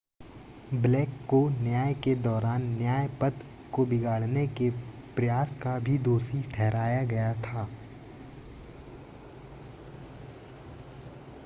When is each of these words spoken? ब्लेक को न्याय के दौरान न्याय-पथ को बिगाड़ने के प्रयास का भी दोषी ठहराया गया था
ब्लेक 0.75 1.09
को 1.29 1.39
न्याय 1.57 1.93
के 1.93 2.13
दौरान 2.21 2.61
न्याय-पथ 2.77 3.45
को 3.73 3.85
बिगाड़ने 3.85 4.47
के 4.59 4.69
प्रयास 5.15 5.55
का 5.55 5.77
भी 5.79 5.97
दोषी 5.99 6.41
ठहराया 6.51 7.03
गया 7.05 7.33
था 7.41 7.67